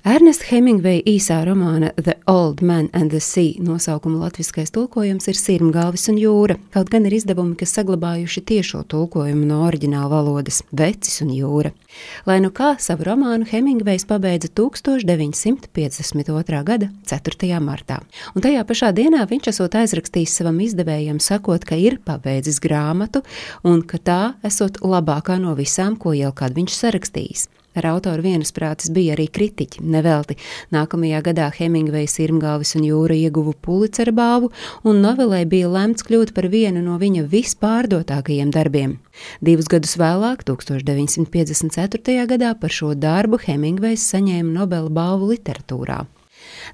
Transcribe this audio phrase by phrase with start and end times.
[0.00, 6.08] Ernesta Hemingveja īsā romāna The Old Man and the Sea nosaukuma latviskais tulkojums ir Sirmgalvis
[6.08, 11.28] un jūra, kaut gan ir izdevumi, kas saglabājuši tiešo tulkojumu no oriģināla valodas- Vecis un
[11.36, 11.76] jūra.
[12.24, 16.64] Lai nu kā savu romānu Hemingvejs pabeidza 1952.
[16.64, 17.60] gada 4.
[17.60, 18.00] martā,
[18.34, 23.22] un tajā pašā dienā viņš esot aizrakstījis savam izdevējam, sakot, ka ir pabeidzis grāmatu
[23.64, 27.48] un ka tā esot labākā no visām, ko jau kad viņš sarakstījis.
[27.78, 29.84] Ar autoru vienasprātis bija arī kritiķi.
[29.86, 30.34] Nevelti
[30.74, 34.50] nākamajā gadā Hemingvejs, Irmgāvis un Jūra ieguva Pulicera balvu,
[34.82, 38.98] un novelē bija lemts kļūt par vienu no viņa vispārdotākajiem darbiem.
[39.38, 42.26] Divus gadus vēlāk, 1954.
[42.34, 46.04] gadā, par šo darbu Hemingvejs saņēma Nobela balvu literatūrā.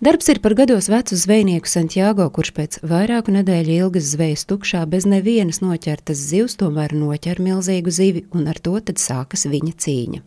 [0.01, 5.07] Darbs ir par gados vecu zvejnieku Santiago, kurš pēc vairāku nedēļu ilgas zvejas tukšā bez
[5.09, 10.21] nevienas noķertas zivs tomēr noķer milzīgu zivi, un ar to tad sākas viņa cīņa.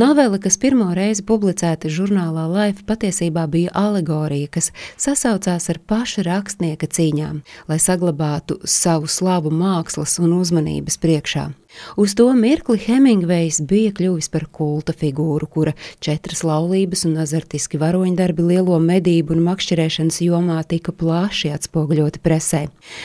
[0.00, 6.88] Novela, kas pirmo reizi publicēta žurnālā Life, patiesībā bija alegorija, kas sasaucās ar paša rakstnieka
[6.88, 11.50] cīņām, lai saglabātu savu slavu mākslas un uzmanības priekšā.
[11.96, 18.46] Uz to mirkli Hemingvejs bija kļuvis par kulta figūru, kura četras laulības un azartiski varoņdarbi
[18.52, 22.64] lielo medību un makšķerēšanas jomā tika plaši atspoguļoti presē.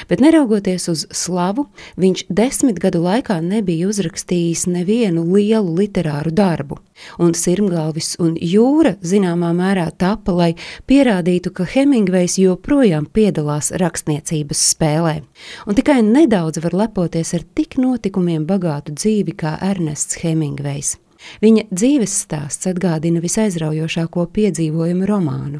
[0.09, 1.67] Bet neraugoties uz slavu,
[2.01, 6.79] viņš desmit gadu laikā nebija uzrakstījis nevienu lielu literāru darbu.
[7.19, 10.51] Un Sirmgalvis un Jūra zināmā mērā tapa, lai
[10.89, 15.15] pierādītu, ka Hemingvejs joprojām piedalās rakstniecības spēlē.
[15.67, 20.95] Un tikai nedaudz var lepoties ar tik notikumiem bagātu dzīvi kā Ernests Hemingvejs.
[21.43, 25.59] Viņa dzīves stāsts atgādina visaizraujošāko piedzīvojumu romānu.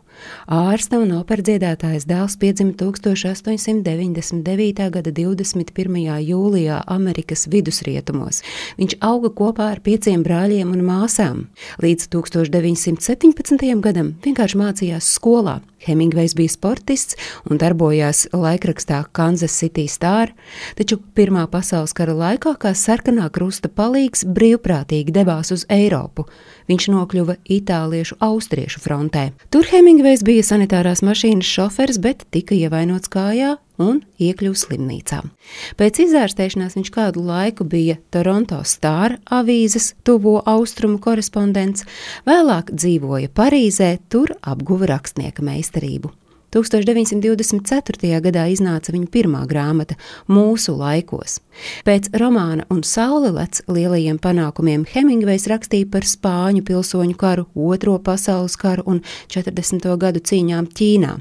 [0.52, 4.89] Ārsta un operdziedātājas dēls piedzima 1899.
[4.97, 6.22] gada 21.
[6.30, 8.35] jūlijā Amerikas vidusrietumos.
[8.80, 11.38] Viņš auga kopā ar pieciem brāļiem un māsām.
[11.83, 13.81] Līdz 1917.
[13.81, 15.55] gadam vienkārši mācījās skolā.
[15.86, 17.17] Hemingvejs bija sportists
[17.50, 20.33] un darbojās laikrakstā Kansas City Star,
[20.78, 26.28] taču Pirmā pasaules kara laikā kā sarkanā krusta palīgs brīvprātīgi devās uz Eiropu.
[26.69, 29.29] Viņš nokļuva Itāliešu austriešu frontē.
[29.53, 35.22] Tur Hemingvejs bija sanitārās mašīnas šofers, bet tika ievainots kājā un iekļuva slimnīcā.
[35.80, 41.88] Pēc izārstēšanās viņš kādu laiku bija Toronto Star avīzes tuvo austrumu korespondents,
[42.28, 46.14] vēlāk dzīvoja Parīzē, tur apguva rakstnieka meistarību.
[46.56, 48.22] 1924.
[48.24, 49.97] gadā iznāca viņa pirmā grāmata
[50.31, 51.41] Mūsu laikos.
[51.88, 58.85] Pēc romāna un saulelets lielajiem panākumiem Hemingvejs rakstīja par Spāņu pilsoņu karu, Otro pasaules karu
[58.88, 59.90] un 40.
[60.00, 61.18] gadu cīņām Ķīnā.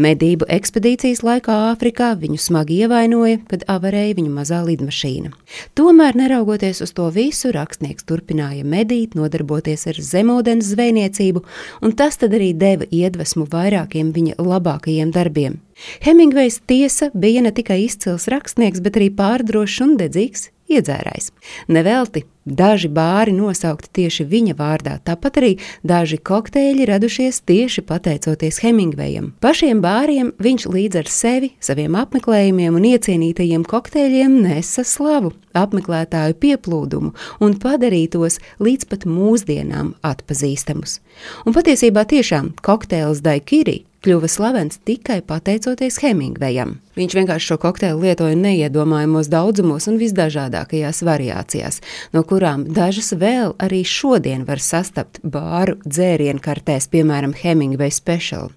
[0.00, 5.32] Medību ekspedīcijas laikā Āfrikā viņu smagi ievainoja, kad avarēja viņa mazā lidmašīna.
[5.78, 11.44] Tomēr, neraugoties uz to visu, rakstnieks turpināja medīt, nodarboties ar zemūdens zvejniecību,
[11.82, 15.60] un tas arī deva iedvesmu vairākiem viņa labākajiem darbiem.
[16.04, 21.30] Hemingvejs tiesa bija ne tikai izcils rakstnieks, bet arī pārdrošs un dedzīgs iedzērājs.
[21.72, 25.52] Nevelti daži bāri nosaukti tieši viņa vārdā, tāpat arī
[25.86, 29.32] daži kokteļi radušies tieši pateicoties Hemingvejam.
[29.42, 37.12] Pašiem bāriem viņš līdz ar sevi, saviem apmeklējumiem un iecienītajiem kokteļiem nesa slavu, apmeklētāju pieplūdumu
[37.42, 41.00] un padarītos līdz pat mūsdienām atpazīstamus.
[41.46, 46.76] Un patiesībā tiešām kokteils Daikiri kļuva slavens tikai pateicoties Hemingvejam.
[46.96, 51.80] Viņš vienkārši šo kokteili lietoja neiedomājamos daudzumos un visdažādākajās variācijās,
[52.16, 58.52] no kurām dažas vēl arī šodien var sastapt bāru dzērienu kartēs, piemēram, Hemingveja special.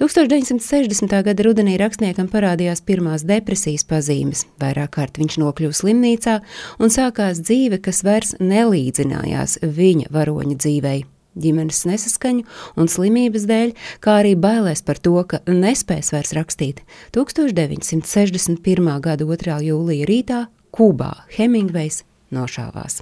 [0.00, 1.12] 1960.
[1.24, 4.46] gada rudenī rakstniekam parādījās pirmās depresijas pazīmes.
[4.62, 6.38] Vairāk kārt viņš nokļuva slimnīcā
[6.80, 11.04] un sākās dzīve, kas vairs nelīdzinājās viņa varoņa dzīvei
[11.42, 12.44] ģimenes nesaskaņu
[12.78, 16.82] un slimības dēļ, kā arī bailēs par to, ka nespēs vairs rakstīt.
[17.16, 18.92] 1961.
[19.04, 19.60] gada 2.
[19.70, 20.42] jūlija rītā
[20.74, 22.04] Kubā Hemingvejs
[22.34, 23.00] nošāvās,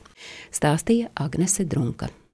[0.54, 2.12] stāstīja Agnese Drunka.